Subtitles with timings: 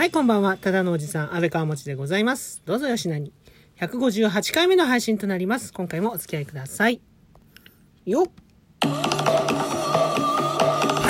[0.00, 0.56] はい、こんばんは。
[0.56, 2.62] ただのおじさん、安倍川持でございます。
[2.64, 3.34] どうぞよしなに。
[3.80, 5.74] 158回目の配信となります。
[5.74, 7.02] 今回もお付き合いください。
[8.06, 8.26] よっ。
[8.80, 8.88] は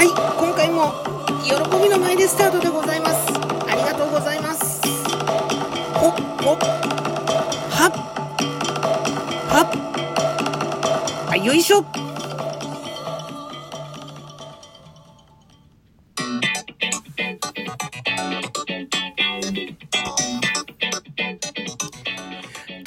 [0.03, 0.93] い、今回も、
[1.45, 1.53] 喜
[1.85, 3.29] びの前でスタートでございます。
[3.71, 4.83] ありがとうございます。
[5.95, 6.11] ほっ、
[6.43, 6.57] ほっ、
[7.71, 7.93] はっ、
[9.47, 9.63] は
[11.27, 12.00] っ、はい、よいしょ。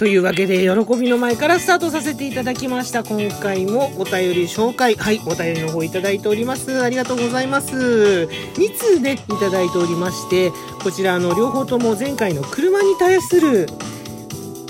[0.03, 3.05] というわけで、喜びの前からスタートさせていただきました。
[3.05, 4.95] 今回もお便り紹介。
[4.95, 6.83] はい、お便りの方いただいております。
[6.83, 7.73] ありがとうございます。
[7.77, 10.51] 2通ね、いただいておりまして、
[10.83, 13.69] こちらの両方とも前回の車に対する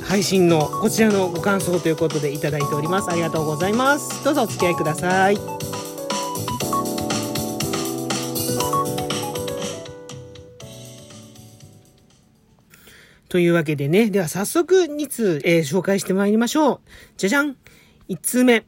[0.04, 3.10] 配信のこちらのご感想ということでいただいております。
[3.10, 4.24] ありがとうございます。
[4.24, 5.73] どうぞお付き合いください。
[13.34, 16.80] というわけでね、では早速2通、えー紹介してまいりましょう。
[17.18, 17.58] じゃじゃん
[18.08, 18.64] !1 通目。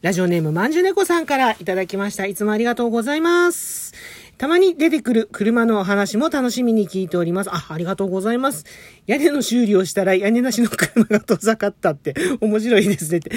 [0.00, 2.26] ラジオネームまんじゅ猫さんからいただきました。
[2.26, 3.94] いつもありがとうございます。
[4.38, 7.50] たまに出てくる車のお話も楽しみに聞いております。
[7.52, 8.64] あ、ありがとうございます。
[9.06, 13.30] 屋根の修理をしたら屋根なしの車が遠ざかったって面白いですねって。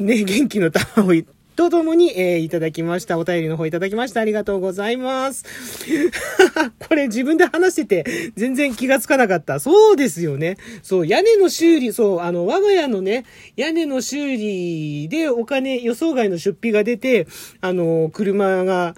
[0.00, 1.14] ね、元気の玉を
[1.60, 3.18] とともに、えーいただきました。
[3.18, 4.22] お便りの方いただきました。
[4.22, 5.44] ありがとうございます。
[6.88, 9.60] これ自分で話してて全然気がつかなかった。
[9.60, 10.56] そうですよね。
[10.82, 17.26] そう、屋根の修理、そう、あの、我が家のね、屋根の修理でお金、予想外の出費が出て、
[17.60, 18.94] あの、車が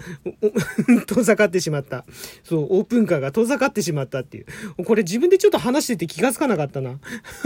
[1.09, 2.05] 遠ざかってしまった。
[2.45, 4.85] そう、オープンカーが遠ざかってしまったっていう。
[4.85, 7.01] これ自分でちょっと話してて気がつかなかったな。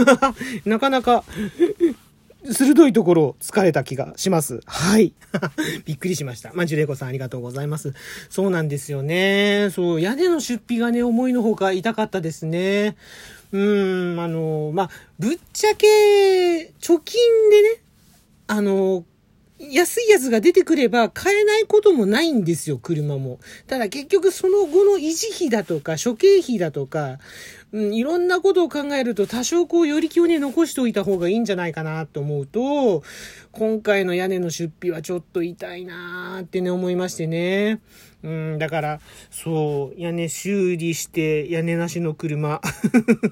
[0.65, 1.23] なかなか、
[2.53, 4.61] 鋭いところを疲れた気がします。
[4.65, 5.13] はい。
[5.85, 6.51] びっくりしました。
[6.53, 7.93] まんじゅうれいこさんありがとうございます。
[8.29, 9.69] そうなんですよね。
[9.71, 12.95] そう、屋根の出費がね、思いのほか痛かったですね。
[13.51, 17.81] うーん、あの、まあ、ぶっちゃけ、貯金でね、
[18.47, 19.05] あの、
[19.59, 23.39] 安いやつが出てくれば買えないこともないんですよ、車も。
[23.65, 27.17] ただ結局その後の維持費だとか、諸経費だとか、
[27.73, 33.03] うん、いろんなことを考えると多少こう、より気をね、残しておいた方がいいんじゃないかなと思うと、
[33.51, 37.81] 今回の屋根の出費はちょっと痛いなーってね、思いましてね。
[38.23, 42.61] うん、だから、そう、屋根修理して、屋根なしの車。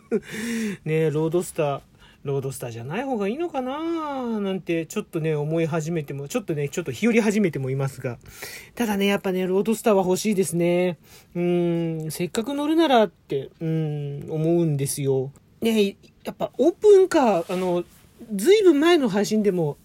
[0.84, 1.82] ねロードスター。
[2.26, 4.40] ロードスターじゃない方がいいのかな？
[4.40, 8.18] なんてちょっとね思い始めてもちょっとねちょっと日和始めてもいますが。
[8.74, 10.98] ただねやっぱねロードスターは欲しいですね。
[11.36, 15.32] うんせっかく乗るならってうん思うんですよ。
[15.62, 17.84] ねやっぱオープンカーあの
[18.34, 19.78] ずいぶん前の配信でも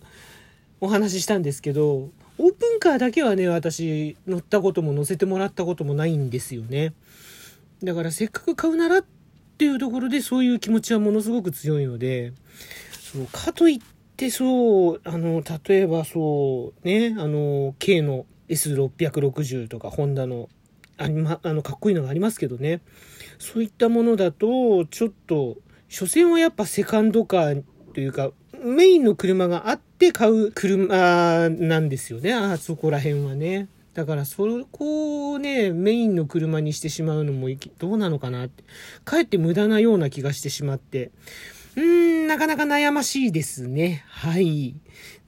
[0.80, 2.08] お話ししたんですけど
[2.38, 6.94] オープンカーだけはね私乗ったことも乗せてもらったこともないんですよね。
[7.82, 9.19] だからせっかく買うならって
[9.60, 12.32] ていうところでそういう気持ちはものすごく強いので、
[12.98, 13.80] そう、かといっ
[14.16, 20.48] てそう、あの、例えばそう、ね、あの、K の S660 とか、ホンダの、
[20.96, 22.80] ありま、あの、かっこいいのがありますけどね、
[23.38, 25.58] そういったものだと、ちょっと、
[25.90, 27.62] 所詮はやっぱセカンドカー
[27.92, 28.30] というか、
[28.64, 33.68] メインの車があって買う車なんですよね、あそこら辺はね。
[33.94, 38.62] だからそこをね、メインの車にしてしまうのもどうなのかなって。
[39.04, 41.10] かえって無駄なような気がしてしまって。
[41.76, 44.04] うーん、なかなか悩ましいですね。
[44.06, 44.76] はい。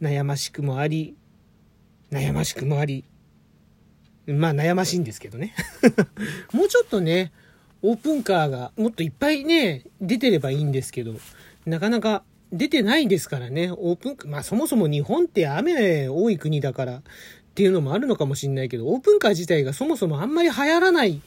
[0.00, 1.16] 悩ましくもあり、
[2.12, 3.04] 悩ましくもあり。
[4.26, 5.54] まあ悩ましいんですけどね。
[6.52, 7.32] もうちょっとね、
[7.82, 11.14] オープンカーがもっといっぱいね、出てればいいんですけど、
[11.66, 17.02] なかなか出てないですからね、オープン、まあそもそも日本って雨多い国だから
[17.52, 21.20] っていうのもあるのかもしれないけど、オープンカー自体がそもそもあんまり流行らない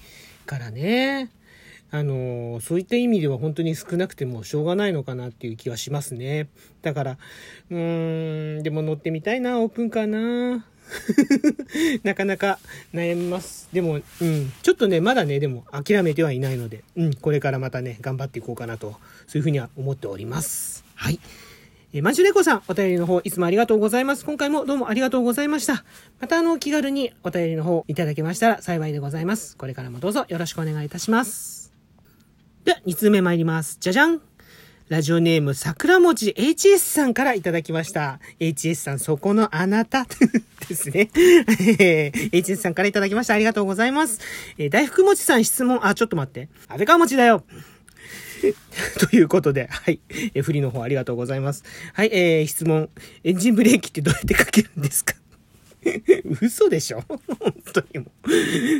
[0.47, 1.29] からね。
[1.91, 6.49] あの、そういった意味では本当に少なくてもしょうがないのかなっていう気はしますね。
[6.81, 7.17] だから、
[7.69, 10.65] うーん、でも乗ってみたいな、オープンカーな。
[12.03, 12.59] なかなか
[12.91, 13.69] 悩みます。
[13.71, 18.95] でも、うん、ちょっとね、まだね、でも諦めてはいないので、うん、これからまたね、頑張っていこうかなと、
[19.27, 20.83] そういうふうには思っております。
[20.95, 21.19] はい。
[21.95, 24.25] えー、マンシュネコさん、お便りの方、いつもありがとうございます。
[24.25, 25.85] 今回もどうもありがとうございました。
[26.19, 29.55] またあの、気軽にお便りの方いただけましたら幸いでございます。
[29.55, 31.73] これからもどうぞよろしくお願いいたします。
[32.65, 33.77] では、2通目参ります。
[33.79, 34.19] じゃじゃん
[34.89, 38.19] ラジオネーム、桜餅 HS さんからいただきました。
[38.41, 40.05] HS さん、そこのあなた
[40.67, 41.09] ですね。
[41.13, 43.35] HS さんからいただきました。
[43.35, 44.19] ありがとうございます。
[44.57, 46.49] えー大福餅さん質問、あ、ちょっと待って。
[46.67, 47.45] 安倍川餅だよ。
[49.09, 49.99] ということで、はい。
[50.33, 51.63] え、振りの方ありがとうございます。
[51.93, 52.89] はい、えー、質問。
[53.23, 55.15] エンジンブレーキってどうやってかけるんですか？
[56.41, 57.03] 嘘でしょ？
[57.07, 58.11] 本当にも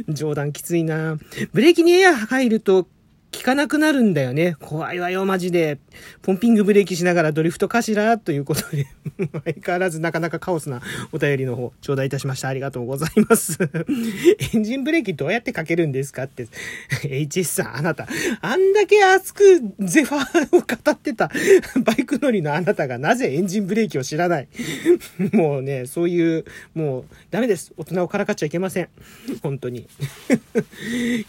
[0.08, 0.14] う。
[0.14, 1.18] 冗談きついな
[1.54, 2.88] ブレーキにエア入ると
[3.36, 4.56] 効かなくなるんだよね。
[4.62, 5.78] 怖いわよ、マジで。
[6.22, 8.18] ポンピングブレーキしながらドリフトかしら？
[8.18, 8.88] ということで、
[9.46, 12.48] 相変わらずなかなかカオスなお便りの方、頂戴いたしました。
[12.48, 13.58] ありがとうございます。
[14.54, 16.48] エンジンブレーキどうやってかけるんですかって、
[17.04, 18.08] HS さん、あなた、
[18.42, 21.30] あんだけ熱くゼファーを語ってた
[21.84, 24.48] バイク乗りのあなたがなぜエンジンブレーキを知らない？
[25.36, 27.74] もうね、そういう、もう、ダメです。
[27.78, 28.90] 大人をからかっちゃいけません。
[29.44, 29.88] 本当に。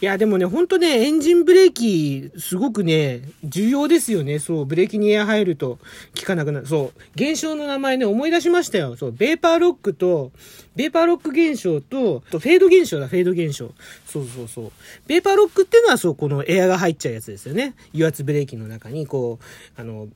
[0.00, 1.95] いや、でもね、本当ね、エンジンブレーキ、
[2.38, 4.38] すごくね、重要ですよね。
[4.38, 5.78] そう、ブレーキにエア入ると
[6.18, 6.66] 効かなくなる。
[6.66, 8.96] そう、現象の名前ね、思い出しましたよ。
[8.96, 10.32] そう、ベーパーロックと、
[10.74, 13.72] ベーパーロック現象と、とフェード現象だ、フェード現象。
[14.06, 14.72] そうそうそう。
[15.06, 17.74] ベーパーロックっていうのは、そう、このエアが入っちゃうやつですよね。
[17.92, 20.08] 油圧ブレーキの中に、こう、あの、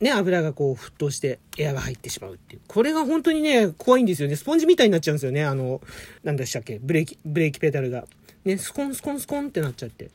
[0.00, 2.60] ね、油がこう沸騰してエアが入ってしまうっていう。
[2.66, 4.36] これが本当にね、怖いんですよね。
[4.36, 5.44] スポンジみたいになっちゃうんですよね。
[5.44, 5.80] あの、
[6.24, 6.80] なんでしたっけ？
[6.82, 8.04] ブレーキ、ブレーキペダルが。
[8.44, 10.10] ね、スコンスコンスコンってなっちゃって。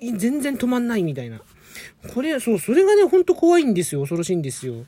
[0.00, 1.40] 全然止まんないみたいな。
[2.14, 4.00] これ、そう、それがね、ほんと怖いんですよ。
[4.00, 4.84] 恐ろしいんですよ。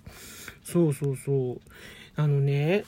[0.65, 1.61] そうそうそう。
[2.17, 2.85] あのね、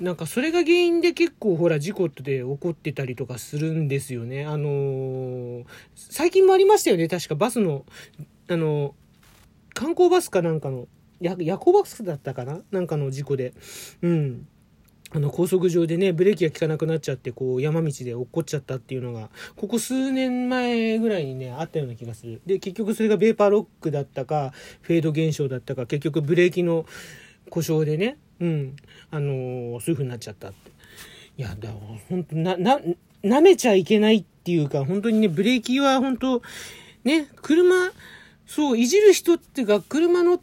[0.00, 4.44] なんかそれが原因で結構ほら事故で起こってたりとかするんですよね。
[4.44, 5.64] あのー、
[5.94, 7.08] 最近もありましたよね。
[7.08, 7.86] 確かバスの、
[8.48, 8.94] あの
[9.72, 10.88] 観光バスかなんかの、
[11.20, 12.60] 夜行バスだったかな？
[12.70, 13.54] なんかの事故で。
[14.02, 14.46] うん。
[15.16, 22.42] あの高速上でね、ブレーキが効かなくなっちゃって、こう山道で落っこっちゃったっていうのが、ここ数年前ぐらいにね、あったような気がする。
[22.44, 24.52] で、結局それがベーパーロックだったか、
[24.82, 26.84] フェード現象だったか、結局ブレーキの
[27.48, 28.76] 故障でね、うん、
[29.10, 30.70] あのー、そういう風になっちゃったって。
[31.38, 31.72] いや、だから
[32.10, 32.78] 本当な、な、
[33.24, 36.42] 舐めちゃいけないっていうか、本当にね、ブレーキは本当
[37.04, 37.74] ね、車、
[38.44, 40.38] そう、いじる人っていうか、車の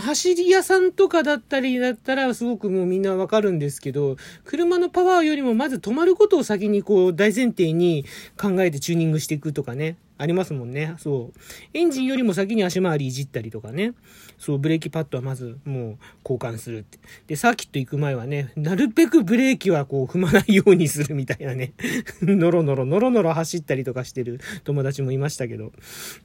[0.00, 8.04] 走り屋さんとかだったりだったらすごくもうみんなわかるんですけど、車のパワーよりもまず止まることを先にこう大前提に
[8.40, 9.96] 考えてチューニングしていくとかね。
[10.22, 10.94] ありますもんね。
[10.98, 11.40] そう。
[11.74, 13.92] エンジンよりも先に足回りいじったりとかね。
[14.38, 16.98] そう、ブレーキパッドはまずもう交換するって。
[17.26, 21.72] で、サーキット行く前はね、なるべくブレーキはこう踏まないようにするみたいなね。
[22.22, 25.72] ノロノロ、ノロノロ走ったりとかしてる友達もいましたけど。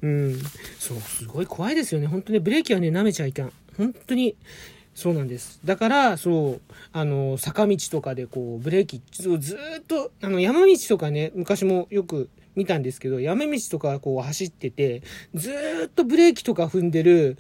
[0.02, 0.40] うん。
[0.80, 2.08] そう、すごい怖いですよね。
[2.08, 3.52] 本当ね、ブレーキはね、舐めちゃいかん。
[3.78, 4.36] 本当に。
[4.98, 5.60] そうなんです。
[5.64, 6.62] だから、そう、
[6.92, 9.30] あの、坂道とかでこう、ブレーキ、ず
[9.80, 15.04] っと、あの、山道とかね、昔もよく見たんですけど、山道とかこう走ってて、
[15.36, 15.54] ず
[15.86, 17.38] っとブレーキとか踏んでる、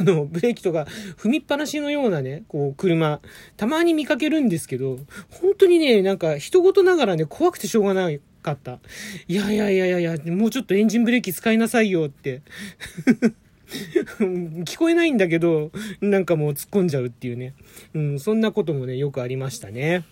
[0.00, 0.86] あの、ブレーキとか
[1.18, 3.20] 踏みっぱなしのようなね、こう車、
[3.56, 4.98] たまに見かけるんですけど、
[5.30, 8.78] 本当にね、なんか人事ながらね、怖くてしょうがないかった。
[9.26, 12.42] いやいやいやいやいや、もうちょっとエンジンブレーキ使いなさいよって。
[13.66, 17.54] 聞こえないんだけど、なんかもう突っ込んじゃうっていうね。
[17.94, 20.04] うん、そんなこともね、よくありましたね。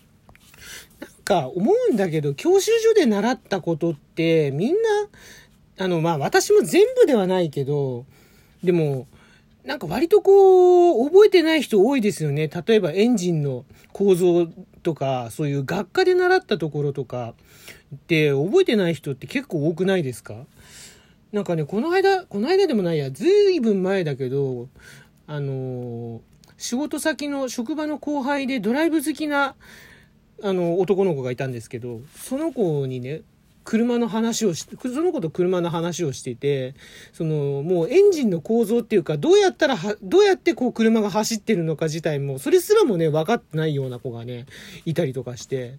[1.25, 4.79] か思うんだけど、教習所で習ったことって、みんな、
[5.83, 8.05] あの、まあ私も全部ではないけど、
[8.63, 9.07] でも、
[9.65, 12.47] なんか割とこう、覚えてない人多いですよね。
[12.47, 14.47] 例えばエンジンの構造
[14.83, 17.33] とか、そういう学科で習ったところとか
[17.95, 20.45] って覚えてない人って結構多くないですか？
[21.31, 24.69] なんかね、この間、この間でもないや、ずいぶん前だけど、
[25.25, 26.19] あのー、
[26.57, 29.55] 仕事先の職場の後輩でドライブ好きな
[30.43, 33.21] あの、男の子がいたんですけど、その子にね、
[33.65, 36.75] 車の話をし、その子と車の話をしてて、
[37.13, 44.45] その、もうエンジンの構造っていうか、どうやったら、どうやってこう車が走ってるのか自体も、それすらもね、分かってないような子がね、
[44.85, 45.75] いたりとかして、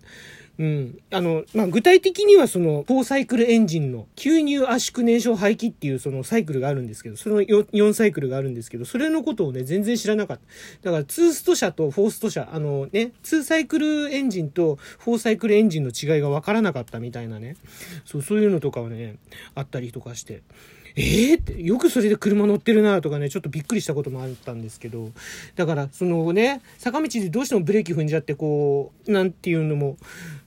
[0.58, 0.98] うん。
[1.10, 10.38] あの、まあ、具体的にはその、4サイクルエンジンの吸入圧縮燃焼排気っていうそのサイクルがあるんですけど、その 4, 4サイクルがあるんですけど、それのことをね、全然知らなかっ
[10.82, 10.90] た。
[10.90, 17.56] だから、2スト車と4スト車、あのね、2サイクルエンジンと4サイクルエンジンの違いがわからなかったみたいなね。
[18.06, 19.16] そう、そういうのとかはね、
[19.54, 20.42] あったりとかして。
[20.99, 25.11] えーって、よくそれで車乗ってるなとかね、ちょっとびっくりしたこともあったんですけど、
[25.55, 29.99] だから、そのね、坂道でどうしてもブレーキ踏んじゃって、こう、なんていうのも、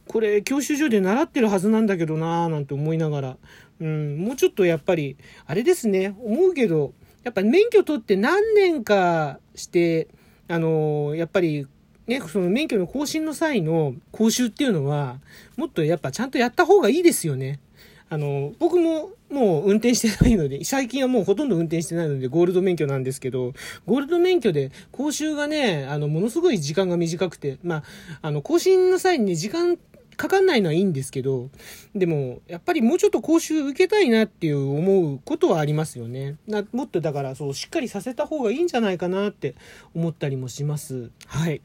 [0.08, 3.38] これ教習所で習ってるはずなんだけどなぁなんて思いながら、
[3.80, 10.08] うん、もうちょっとやっぱり、あれですね、思うけど、やっぱ免許取って何年かして、
[10.48, 11.68] あのー、やっぱり、
[12.08, 15.20] ね、その免許の更新の際の講習っていうのは、
[15.58, 17.60] もっとやっぱちゃんとやった方がいいですよね。
[18.10, 23.54] あの、僕ももう運転してないので、最近はもうほとんど運転してないので、ゴールド免許なんですけど、
[23.86, 27.84] ゴールド免許で講習がね、あの、ものすごい時間が短くて、まあ、
[28.24, 29.78] あの、更新の際にね、時間
[30.18, 31.50] かかんないのはいいんですけど、
[31.96, 36.36] でも、やっぱりもうちょっと講習受けたいなっていう思うことはありますよね。
[36.46, 39.56] なもっとだから、そう、しっかりさせた方がいいんじゃないかなって
[39.96, 41.12] 思ったりもします。
[41.26, 41.62] はい。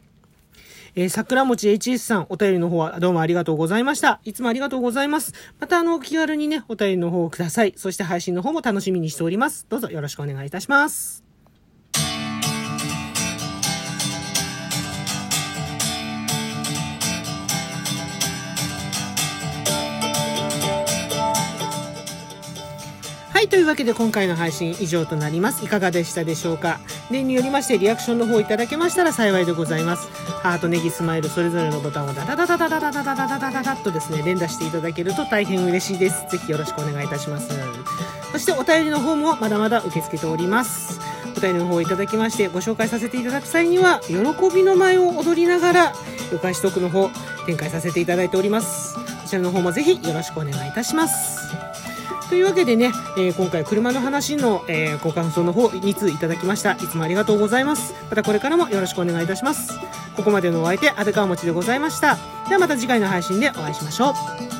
[0.96, 4.20] えー、桜餅 HS さん、お便りの方はどうもありがとうございました。
[4.24, 5.32] いつもありがとうございます。
[5.58, 7.74] またあの、気軽にね、お便りの方をください。
[7.76, 9.66] そして配信の方も楽しみにしております。
[9.68, 11.23] どうぞよろしくお願いいたします。
[23.44, 25.62] はい、というわけで今回の配信以上となります。
[25.66, 26.80] いかがでしたでしょうか？
[27.10, 30.08] 例によりましてリアクションの方いただけましたら幸いでございます。
[30.42, 36.24] ハート、ネギ、スマイル、それぞれのボタンをダダダダダダダダダダダダダダとですね、連打していただけると大変嬉しいです。
[36.30, 37.50] ぜひよろしくお願いいたします。
[38.32, 40.98] そしてお便りの方もまだまだ受け付けております。
[41.36, 44.14] お便りの方をいただきましてご紹介させていただく際には、喜
[44.54, 45.92] びの舞を踊りながら、
[46.32, 47.10] お返しトークの方
[47.44, 48.94] 展開させていただいております。
[48.94, 51.73] こちらの方もぜひよろしくお願いいたします。
[52.28, 56.72] というわけでね、えー、今回車の話の、えー、ご感想の方2通いただきました。
[56.72, 57.94] いつもありがとうございます。
[58.08, 59.78] またこれからもよろしくお願いいたします。
[60.16, 62.18] ここまでのお相手、安倍川持でございました。
[62.48, 64.10] ではまた次回の配信でお会いしましょ
[64.50, 64.53] う。